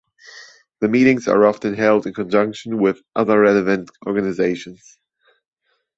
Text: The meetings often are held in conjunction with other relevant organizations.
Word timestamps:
The 0.79 0.87
meetings 0.87 1.27
often 1.27 1.73
are 1.73 1.75
held 1.75 2.07
in 2.07 2.15
conjunction 2.15 2.81
with 2.81 3.03
other 3.15 3.39
relevant 3.39 3.91
organizations. 4.07 4.97